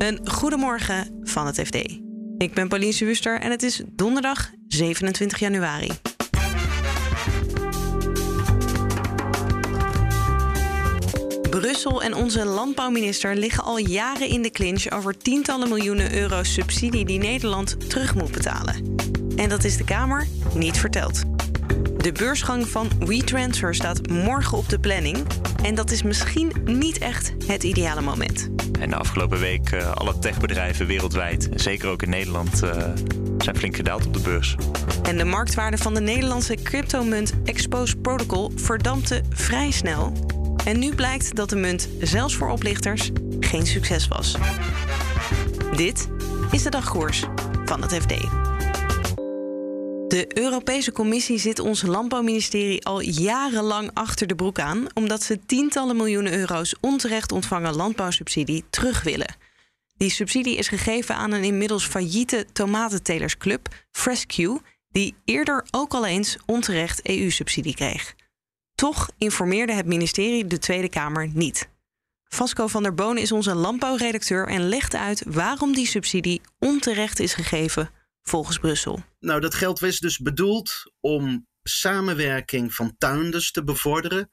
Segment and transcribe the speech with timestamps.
[0.00, 1.74] Een goedemorgen van het FD.
[2.38, 5.90] Ik ben Pauline Wuster en het is donderdag 27 januari.
[11.50, 17.04] Brussel en onze landbouwminister liggen al jaren in de clinch over tientallen miljoenen euro subsidie
[17.04, 18.94] die Nederland terug moet betalen.
[19.36, 21.22] En dat is de Kamer niet verteld.
[21.96, 25.18] De beursgang van WeTransfer staat morgen op de planning.
[25.62, 28.50] En dat is misschien niet echt het ideale moment.
[28.80, 32.70] En de afgelopen week uh, alle techbedrijven wereldwijd, zeker ook in Nederland, uh,
[33.38, 34.56] zijn flink gedaald op de beurs.
[35.02, 40.12] En de marktwaarde van de Nederlandse cryptomunt Expose Protocol verdampte vrij snel.
[40.64, 44.36] En nu blijkt dat de munt zelfs voor oplichters geen succes was.
[45.76, 46.08] Dit
[46.50, 47.24] is de dagkoers
[47.64, 48.14] van het FD.
[50.10, 55.96] De Europese Commissie zit ons landbouwministerie al jarenlang achter de broek aan, omdat ze tientallen
[55.96, 59.36] miljoenen euro's onterecht ontvangen landbouwsubsidie terug willen.
[59.96, 66.36] Die subsidie is gegeven aan een inmiddels failliete tomatentelersclub, Frescue, die eerder ook al eens
[66.46, 68.14] onterecht EU-subsidie kreeg.
[68.74, 71.68] Toch informeerde het ministerie de Tweede Kamer niet.
[72.24, 77.34] Vasco van der Boon is onze landbouwredacteur en legt uit waarom die subsidie onterecht is
[77.34, 77.90] gegeven
[78.30, 79.02] volgens Brussel.
[79.20, 84.30] Nou, dat geld was dus bedoeld om samenwerking van tuinders te bevorderen.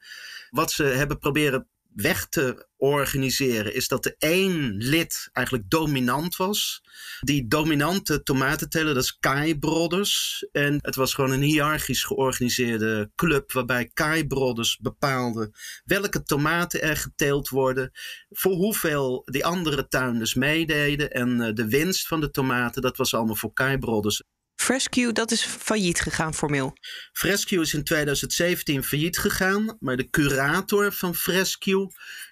[0.49, 1.67] Wat ze hebben proberen
[2.01, 6.83] weg te organiseren is dat er één lid eigenlijk dominant was.
[7.19, 10.45] Die dominante tomatenteler, dat is Kai Brothers.
[10.51, 15.51] En het was gewoon een hiërarchisch georganiseerde club waarbij Kai Brothers bepaalde
[15.85, 17.91] welke tomaten er geteeld worden,
[18.29, 23.13] voor hoeveel die andere tuinders meededen en eh, de winst van de tomaten, dat was
[23.13, 24.23] allemaal voor Kai Brothers.
[24.57, 26.77] Frescue, dat is failliet gegaan formeel.
[27.11, 31.87] Frescue is in 2017 failliet gegaan, maar de curator van Frescue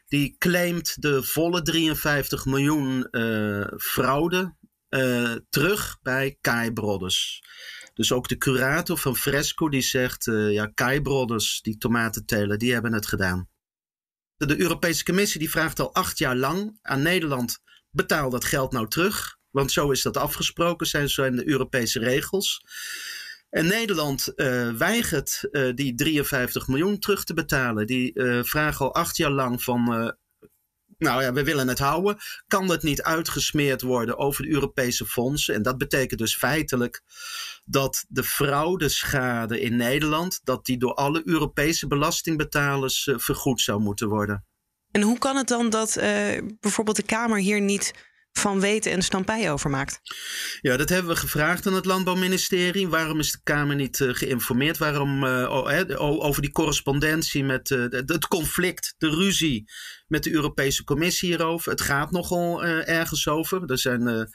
[0.07, 4.55] die claimt de volle 53 miljoen uh, fraude
[4.89, 7.41] uh, terug bij Kai Brothers.
[7.93, 12.73] Dus ook de curator van Fresco die zegt, uh, ja, Kai Brothers, die tomatenteler, die
[12.73, 13.49] hebben het gedaan.
[14.37, 17.59] De Europese Commissie die vraagt al acht jaar lang aan Nederland,
[17.89, 19.34] betaal dat geld nou terug.
[19.55, 22.61] Want zo is dat afgesproken, zijn, zijn de Europese regels.
[23.49, 27.87] En Nederland uh, weigert uh, die 53 miljoen terug te betalen.
[27.87, 29.83] Die uh, vragen al acht jaar lang van.
[30.97, 32.17] nou ja, we willen het houden.
[32.47, 35.55] Kan dat niet uitgesmeerd worden over de Europese fondsen?
[35.55, 37.01] En dat betekent dus feitelijk
[37.65, 40.39] dat de fraudeschade in Nederland.
[40.43, 44.45] dat die door alle Europese belastingbetalers vergoed zou moeten worden.
[44.91, 45.93] En hoe kan het dan dat
[46.59, 47.93] bijvoorbeeld de Kamer hier niet
[48.39, 49.99] van weten en stampij over maakt?
[50.61, 52.87] Ja, dat hebben we gevraagd aan het Landbouwministerie.
[52.87, 54.77] Waarom is de Kamer niet uh, geïnformeerd?
[54.77, 59.71] Waarom uh, over die correspondentie met uh, het conflict, de ruzie
[60.07, 61.71] met de Europese Commissie hierover?
[61.71, 63.63] Het gaat nogal ergens over.
[63.65, 64.29] Er zijn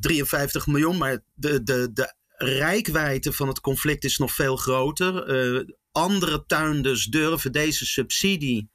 [0.00, 5.66] 53 miljoen, maar de, de, de rijkwijde van het conflict is nog veel groter.
[5.92, 8.70] andere tuinders durven deze subsidie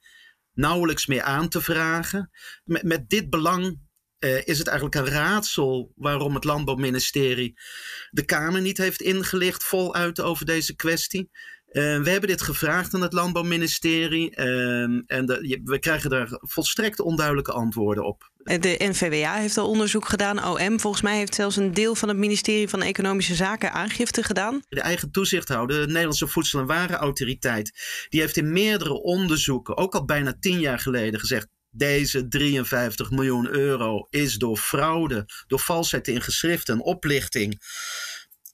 [0.58, 2.30] nauwelijks meer aan te vragen.
[2.64, 3.80] Met, dit belang
[4.18, 7.60] uh, is het eigenlijk een raadsel waarom het Landbouwministerie
[8.10, 11.30] de Kamer niet heeft ingelicht voluit over deze kwestie.
[11.72, 17.00] Uh, we hebben dit gevraagd aan het Landbouwministerie uh, en de, we krijgen daar volstrekt
[17.00, 18.30] onduidelijke antwoorden op.
[18.36, 20.44] De NVWA heeft al onderzoek gedaan.
[20.44, 24.62] OM volgens mij heeft zelfs een deel van het ministerie van Economische Zaken aangifte gedaan.
[24.68, 27.72] De eigen toezichthouder, de Nederlandse Voedsel- en Warenautoriteit,
[28.08, 33.48] die heeft in meerdere onderzoeken, ook al bijna tien jaar geleden, gezegd: deze 53 miljoen
[33.48, 37.60] euro is door fraude, door valsheid in geschriften en oplichting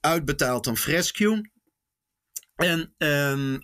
[0.00, 1.53] uitbetaald aan Frescue.
[2.56, 3.60] En um, uh,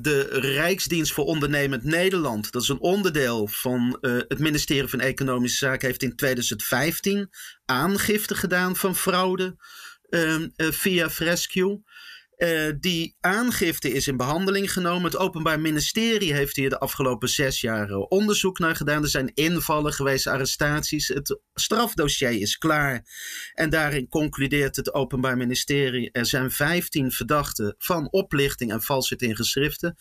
[0.00, 5.64] de Rijksdienst voor Ondernemend Nederland, dat is een onderdeel van uh, het ministerie van Economische
[5.64, 7.30] Zaken, heeft in 2015
[7.64, 9.56] aangifte gedaan van fraude
[10.10, 11.82] uh, via Frescue.
[12.44, 15.04] Uh, die aangifte is in behandeling genomen.
[15.04, 19.02] Het Openbaar Ministerie heeft hier de afgelopen zes jaar onderzoek naar gedaan.
[19.02, 21.08] Er zijn invallen geweest, arrestaties.
[21.08, 23.06] Het strafdossier is klaar.
[23.54, 29.36] En daarin concludeert het Openbaar Ministerie: er zijn 15 verdachten van oplichting en valsheid in
[29.36, 29.96] geschriften.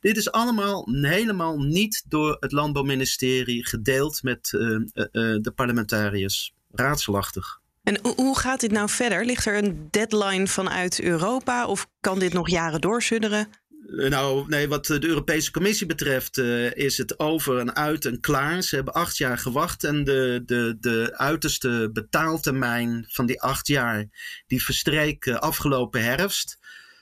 [0.00, 4.78] Dit is allemaal helemaal niet door het Landbouwministerie gedeeld met uh,
[5.12, 6.54] de parlementariërs.
[6.70, 7.62] Raadselachtig.
[7.84, 9.24] En hoe gaat dit nou verder?
[9.24, 13.48] Ligt er een deadline vanuit Europa of kan dit nog jaren doorsudderen?
[13.86, 18.62] Nou, nee, wat de Europese Commissie betreft uh, is het over en uit en klaar.
[18.62, 24.06] Ze hebben acht jaar gewacht en de, de, de uiterste betaaltermijn van die acht jaar,
[24.46, 26.58] die verstreek uh, afgelopen herfst.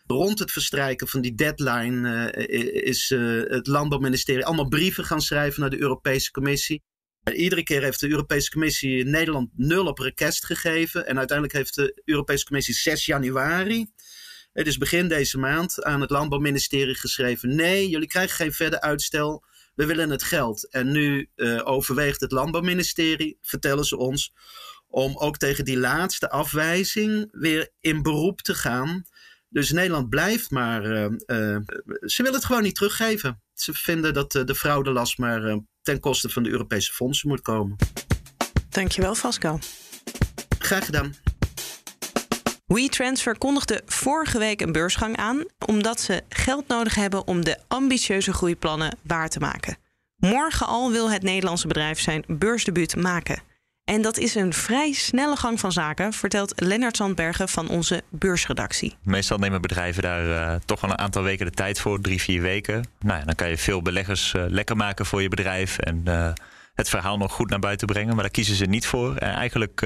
[0.06, 2.32] Rond het verstrijken van die deadline
[2.73, 3.08] is
[3.49, 6.82] het Landbouwministerie allemaal brieven gaan schrijven naar de Europese Commissie.
[7.34, 11.06] Iedere keer heeft de Europese Commissie Nederland nul op request gegeven.
[11.06, 13.86] En uiteindelijk heeft de Europese Commissie 6 januari,
[14.52, 19.44] het is begin deze maand, aan het Landbouwministerie geschreven: nee, jullie krijgen geen verder uitstel.
[19.74, 20.70] We willen het geld.
[20.70, 24.32] En nu uh, overweegt het Landbouwministerie, vertellen ze ons,
[24.88, 29.04] om ook tegen die laatste afwijzing weer in beroep te gaan.
[29.48, 30.84] Dus Nederland blijft maar.
[30.84, 31.58] Uh, uh,
[32.00, 33.41] ze willen het gewoon niet teruggeven.
[33.54, 37.76] Ze vinden dat de fraudelast maar ten koste van de Europese fondsen moet komen.
[38.69, 39.58] Dankjewel, Vasco.
[40.58, 41.14] Graag gedaan.
[42.66, 48.32] WeTransfer kondigde vorige week een beursgang aan, omdat ze geld nodig hebben om de ambitieuze
[48.32, 49.76] groeiplannen waar te maken.
[50.16, 53.43] Morgen al wil het Nederlandse bedrijf zijn beursdebuut maken.
[53.92, 58.96] En dat is een vrij snelle gang van zaken, vertelt Lennart Sandbergen van onze beursredactie.
[59.02, 62.42] Meestal nemen bedrijven daar uh, toch wel een aantal weken de tijd voor, drie, vier
[62.42, 62.86] weken.
[63.00, 66.32] Nou ja, dan kan je veel beleggers uh, lekker maken voor je bedrijf en uh,
[66.74, 68.14] het verhaal nog goed naar buiten brengen.
[68.14, 69.16] Maar daar kiezen ze niet voor.
[69.16, 69.80] En eigenlijk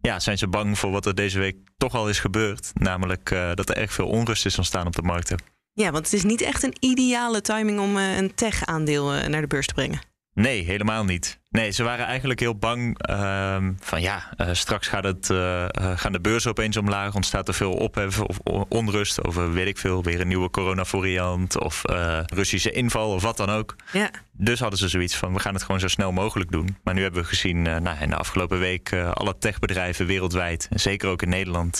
[0.00, 2.70] ja, zijn ze bang voor wat er deze week toch al is gebeurd.
[2.74, 5.42] Namelijk dat er erg veel onrust is ontstaan op de markten.
[5.72, 9.66] Ja, want het is niet echt een ideale timing om een tech-aandeel naar de beurs
[9.66, 10.00] te brengen.
[10.36, 11.40] Nee, helemaal niet.
[11.50, 16.12] Nee, ze waren eigenlijk heel bang uh, van ja, uh, straks gaat het, uh, gaan
[16.12, 18.38] de beurzen opeens omlaag, ontstaat er veel ophef of
[18.68, 21.82] onrust over weet ik veel, weer een nieuwe coronavariant of
[22.26, 23.76] Russische inval of wat dan ook.
[23.92, 24.10] Ja.
[24.32, 26.76] Dus hadden ze zoiets van we gaan het gewoon zo snel mogelijk doen.
[26.82, 31.08] Maar nu hebben we gezien nou, in de afgelopen week alle techbedrijven wereldwijd, en zeker
[31.08, 31.76] ook in Nederland,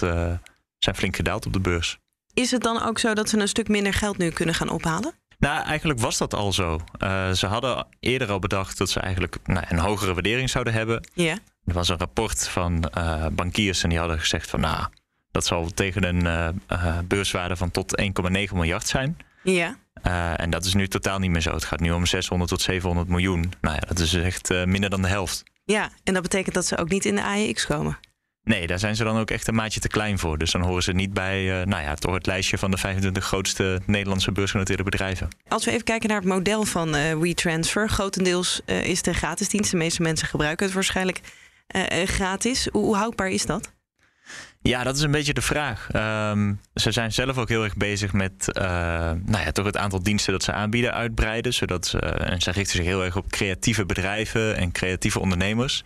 [0.79, 1.99] zijn flink gedaald op de beurs.
[2.35, 5.13] Is het dan ook zo dat ze een stuk minder geld nu kunnen gaan ophalen?
[5.39, 6.81] Nou, eigenlijk was dat al zo.
[6.99, 11.09] Uh, ze hadden eerder al bedacht dat ze eigenlijk nou, een hogere waardering zouden hebben.
[11.15, 11.39] Ja.
[11.65, 14.87] Er was een rapport van uh, bankiers en die hadden gezegd van nou,
[15.31, 18.07] dat zal tegen een uh, beurswaarde van tot 1,9
[18.53, 19.17] miljard zijn.
[19.43, 19.77] Ja.
[20.37, 21.53] en dat is nu totaal niet meer zo.
[21.53, 23.53] Het gaat nu om 600 tot 700 miljoen.
[23.61, 25.43] Nou ja, dat is echt minder dan de helft.
[25.65, 27.99] Ja, en dat betekent dat ze ook niet in de AEX komen.
[28.47, 30.39] Nee, daar zijn ze dan ook echt een maatje te klein voor.
[30.39, 33.25] Dus dan horen ze niet bij uh, nou ja, toch het lijstje van de 25
[33.25, 35.29] grootste Nederlandse beursgenoteerde bedrijven.
[35.49, 37.89] Als we even kijken naar het model van uh, WeTransfer.
[37.89, 39.71] Grotendeels uh, is de gratis dienst.
[39.71, 41.21] De meeste mensen gebruiken het waarschijnlijk
[42.05, 42.69] gratis.
[42.73, 43.73] Hoe, hoe, houdbaar is dat?
[44.63, 45.89] Ja, dat is een beetje de vraag.
[46.33, 50.33] Um, ze zijn zelf ook heel erg bezig met nou ja, toch het aantal diensten
[50.33, 51.55] dat ze aanbieden uitbreiden.
[51.55, 55.85] Zodat ze, en ze richten zich heel erg op creatieve bedrijven en creatieve ondernemers.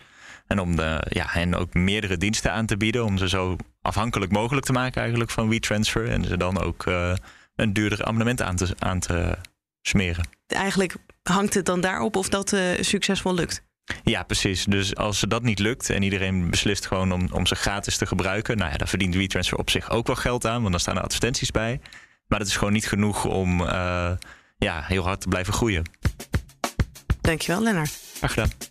[0.51, 3.05] En om de, ja, hen ook meerdere diensten aan te bieden.
[3.05, 6.09] Om ze zo afhankelijk mogelijk te maken eigenlijk van WeTransfer.
[6.09, 7.13] En ze dan ook uh,
[7.55, 9.37] een duurder abonnement aan te, aan te
[9.81, 10.27] smeren.
[10.47, 13.63] Eigenlijk hangt het dan daarop of dat uh, succesvol lukt?
[14.03, 14.65] Ja, precies.
[14.65, 18.57] Dus als dat niet lukt en iedereen beslist gewoon om, om ze gratis te gebruiken,
[18.57, 21.03] nou ja, dan verdient WeTransfer op zich ook wel geld aan, want dan staan er
[21.03, 21.79] advertenties bij.
[22.27, 24.11] Maar dat is gewoon niet genoeg om uh,
[24.57, 25.83] ja, heel hard te blijven groeien.
[27.21, 27.99] Dankjewel, Lennart.
[28.17, 28.70] Graag gedaan.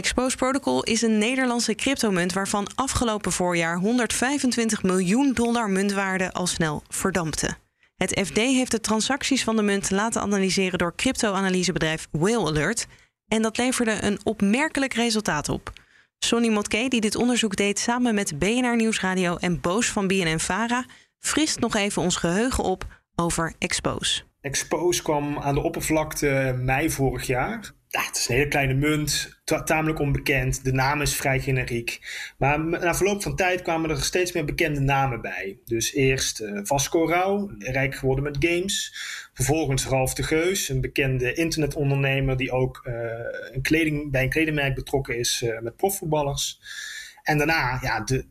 [0.00, 6.82] Expose Protocol is een Nederlandse cryptomunt waarvan afgelopen voorjaar 125 miljoen dollar muntwaarde al snel
[6.88, 7.56] verdampte.
[7.96, 12.86] Het FD heeft de transacties van de munt laten analyseren door crypto-analysebedrijf Whale Alert
[13.28, 15.72] en dat leverde een opmerkelijk resultaat op.
[16.18, 20.84] Sonny Motke, die dit onderzoek deed samen met BNR Nieuwsradio en Boos van BNN Vara,
[21.18, 24.22] frist nog even ons geheugen op over Expose.
[24.40, 29.40] Expose kwam aan de oppervlakte mei vorig jaar ja, het is een hele kleine munt,
[29.64, 30.64] tamelijk onbekend.
[30.64, 32.00] De naam is vrij generiek.
[32.38, 35.58] Maar na verloop van tijd kwamen er steeds meer bekende namen bij.
[35.64, 38.94] Dus eerst uh, Vasco Rauw, rijk geworden met games.
[39.34, 42.94] Vervolgens Ralf de Geus, een bekende internetondernemer die ook uh,
[43.52, 46.60] een kleding, bij een kledingmerk betrokken is uh, met profvoetballers.
[47.22, 48.26] En daarna ja, de,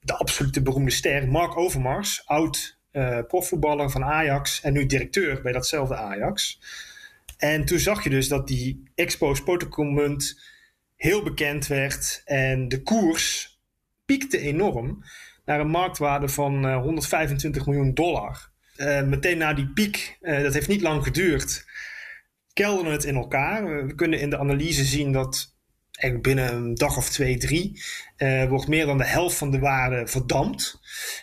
[0.00, 2.82] de absolute beroemde ster Mark Overmars, oud
[3.28, 6.60] profvoetballer van Ajax en nu directeur bij datzelfde Ajax.
[7.36, 10.40] En toen zag je dus dat die Expos Protocol munt
[10.96, 13.58] heel bekend werd en de koers
[14.04, 15.04] piekte enorm
[15.44, 18.52] naar een marktwaarde van uh, 125 miljoen dollar.
[18.76, 21.66] Uh, meteen na die piek, uh, dat heeft niet lang geduurd,
[22.52, 23.86] kelderde het in elkaar.
[23.86, 25.53] we kunnen in de analyse zien dat
[26.20, 27.82] binnen een dag of twee, drie,
[28.18, 30.80] uh, wordt meer dan de helft van de waarde verdampt.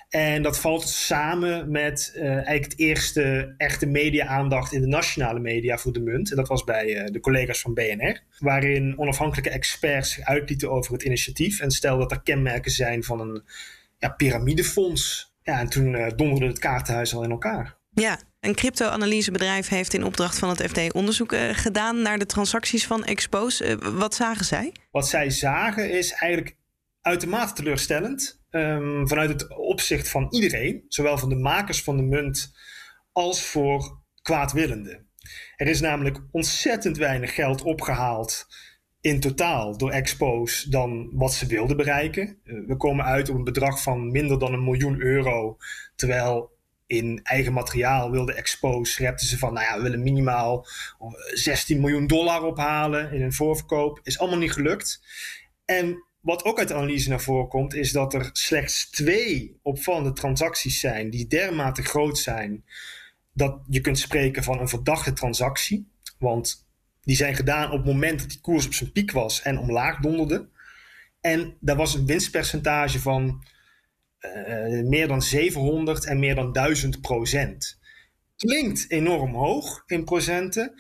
[0.10, 5.78] En dat valt samen met uh, eigenlijk het eerste echte media-aandacht in de nationale media
[5.78, 6.30] voor de munt.
[6.30, 11.04] En dat was bij uh, de collega's van BNR, waarin onafhankelijke experts uitlieten over het
[11.04, 13.44] initiatief en stelden dat er kenmerken zijn van een
[13.98, 15.34] ja, piramidefonds.
[15.44, 17.78] Ja, en toen donderde het kaartenhuis al in elkaar.
[17.94, 22.88] Ja, een crypto-analysebedrijf heeft in opdracht van het FD onderzoek uh, gedaan naar de transacties
[22.88, 23.66] van Expose.
[23.66, 24.72] Uh, wat zagen zij?
[24.92, 26.58] Wat zij zagen is eigenlijk
[27.02, 28.40] uitermate teleurstellend.
[28.50, 32.54] Um, vanuit het opzicht van iedereen, zowel van de makers van de munt
[33.12, 35.10] als voor kwaadwillenden.
[35.56, 38.48] Er is namelijk ontzettend weinig geld opgehaald
[39.02, 42.40] in totaal door Expos dan wat ze wilden bereiken.
[42.44, 45.58] Eh, we komen uit op een bedrag van minder dan een miljoen euro.
[45.96, 46.60] Terwijl
[46.92, 50.68] in eigen materiaal wilde Expos, repten ze van, nou ja, we willen minimaal
[51.34, 54.00] 16 eh, miljoen dollar ophalen in een voorverkoop.
[54.04, 55.02] Is allemaal niet gelukt.
[55.66, 60.14] En wat ook uit de analyse naar voren komt, is dat er slechts twee opvallende
[60.14, 62.64] transacties zijn die dermate groot zijn
[63.34, 65.88] dat je kunt spreken van een verdachte transactie.
[66.18, 66.68] Want
[67.02, 70.00] die zijn gedaan op het moment dat die koers op zijn piek was en omlaag
[70.00, 70.50] donderde.
[71.22, 73.44] En daar was een winstpercentage van
[74.22, 77.80] uh, meer dan 700 en meer dan 1000 procent.
[78.36, 80.74] Klinkt enorm hoog in procenten,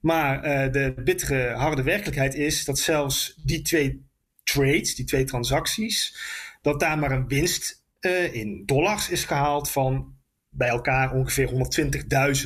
[0.00, 4.06] maar uh, de bittere harde werkelijkheid is dat zelfs die twee
[4.42, 6.16] trades, die twee transacties,
[6.62, 7.86] dat daar maar een winst
[8.32, 10.16] in dollars is gehaald van
[10.50, 11.50] bij elkaar ongeveer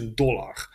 [0.00, 0.71] 120.000 dollar.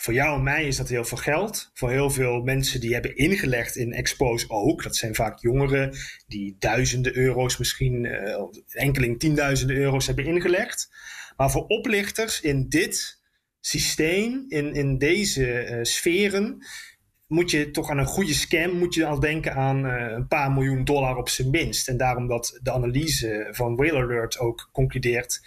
[0.00, 1.70] Voor jou en mij is dat heel veel geld.
[1.74, 4.82] Voor heel veel mensen die hebben ingelegd in Expose ook.
[4.82, 8.36] Dat zijn vaak jongeren die duizenden euro's, misschien uh,
[8.68, 10.90] enkeling tienduizenden euro's hebben ingelegd.
[11.36, 13.20] Maar voor oplichters in dit
[13.60, 16.66] systeem, in, in deze uh, sferen,
[17.26, 20.52] moet je toch aan een goede scam moet je al denken aan uh, een paar
[20.52, 21.88] miljoen dollar op zijn minst.
[21.88, 25.40] En daarom dat de analyse van Whale Alert ook concludeert: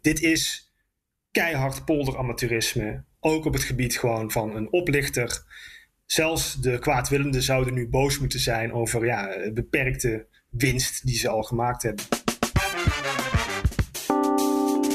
[0.00, 0.72] dit is
[1.30, 5.44] keihard polderamateurisme ook op het gebied gewoon van een oplichter.
[6.06, 11.42] Zelfs de kwaadwillenden zouden nu boos moeten zijn over ja, beperkte winst die ze al
[11.42, 12.04] gemaakt hebben.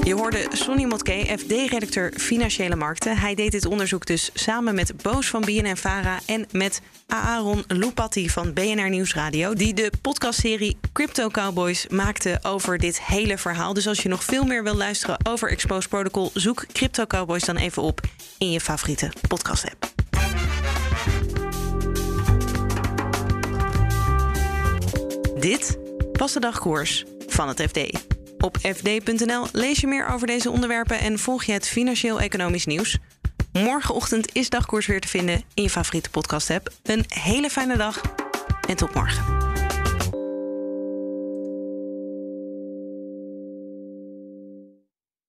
[0.06, 3.18] Je hoorde Sonny Motke, FD-redacteur Financiële Markten.
[3.18, 6.20] Hij deed dit onderzoek dus samen met Boos van BNN-Vara...
[6.26, 9.54] en met Aaron Lupatti van BNR Nieuwsradio...
[9.54, 13.74] die de podcastserie Crypto Cowboys maakte over dit hele verhaal.
[13.74, 16.32] Dus als je nog veel meer wil luisteren over Exposed Protocol...
[16.34, 18.02] zoek Crypto Cowboys dan even op
[18.38, 19.94] in je favoriete podcast-app.
[25.40, 25.78] Dit
[26.12, 28.14] was de dagkoers van het FD.
[28.46, 32.98] Op fd.nl lees je meer over deze onderwerpen en volg je het financieel-economisch nieuws.
[33.54, 36.70] Morgenochtend is dagkoers weer te vinden in je favoriete podcast-app.
[36.84, 38.02] Een hele fijne dag
[38.68, 39.55] en tot morgen.